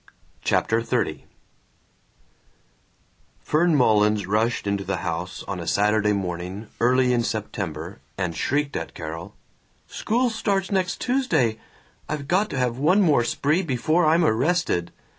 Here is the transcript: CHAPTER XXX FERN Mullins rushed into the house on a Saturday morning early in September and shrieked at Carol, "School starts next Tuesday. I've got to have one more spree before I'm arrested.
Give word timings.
CHAPTER 0.43 0.81
XXX 0.81 1.21
FERN 3.39 3.75
Mullins 3.75 4.25
rushed 4.25 4.65
into 4.65 4.83
the 4.83 4.95
house 5.05 5.43
on 5.47 5.59
a 5.59 5.67
Saturday 5.67 6.11
morning 6.11 6.69
early 6.79 7.13
in 7.13 7.21
September 7.23 7.99
and 8.17 8.35
shrieked 8.35 8.75
at 8.75 8.95
Carol, 8.95 9.35
"School 9.85 10.31
starts 10.31 10.71
next 10.71 11.01
Tuesday. 11.01 11.59
I've 12.09 12.27
got 12.27 12.49
to 12.49 12.57
have 12.57 12.79
one 12.79 13.01
more 13.03 13.23
spree 13.23 13.61
before 13.61 14.03
I'm 14.07 14.25
arrested. 14.25 14.91